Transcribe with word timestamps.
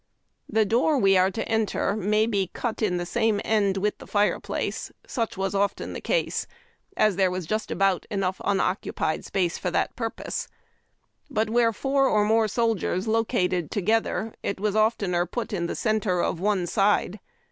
The 0.49 0.65
door 0.65 0.97
we 0.97 1.15
are 1.15 1.29
to 1.29 1.47
enter 1.47 1.95
may 1.95 2.25
be 2.25 2.47
cut 2.53 2.81
in 2.81 2.97
the 2.97 3.05
same 3.05 3.39
end 3.45 3.77
with 3.77 3.99
the 3.99 4.07
fire 4.07 4.39
place. 4.39 4.91
Such 5.05 5.37
was 5.37 5.53
often 5.53 5.93
the 5.93 6.01
case, 6.01 6.47
as 6.97 7.17
there 7.17 7.29
was 7.29 7.45
just 7.45 7.69
about 7.69 8.07
unoccupied 8.09 9.25
space 9.25 9.57
enough 9.57 9.61
for 9.61 9.69
that 9.69 9.95
purpose. 9.95 10.47
But 11.29 11.51
where 11.51 11.71
four 11.71 12.07
or 12.07 12.25
more 12.25 12.47
soldiers 12.47 13.07
located 13.07 13.69
together 13.69 14.33
it 14.41 14.59
was 14.59 14.75
oftener 14.75 15.27
put 15.27 15.53
in 15.53 15.67
the 15.67 15.75
centre 15.75 16.19
of 16.19 16.39
one 16.39 16.65
side. 16.65 17.19